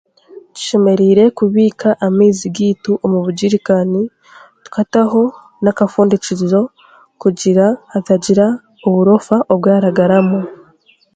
[0.53, 4.01] Tushemereire kubiika amaizi gaitu omu bugirikani
[4.63, 5.21] tukataho
[5.63, 6.61] n'akafundikizo
[7.21, 8.45] kugira hatagira
[8.87, 10.39] oburofa obwaragaramu